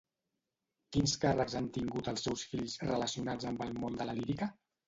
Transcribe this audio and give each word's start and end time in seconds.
Quins 0.95 1.13
càrrecs 1.25 1.57
han 1.59 1.69
tingut 1.77 2.09
els 2.13 2.25
seus 2.29 2.47
fills 2.55 2.79
relacionats 2.89 3.51
amb 3.53 3.65
el 3.67 3.79
món 3.85 4.01
de 4.01 4.09
la 4.13 4.19
lírica? 4.23 4.53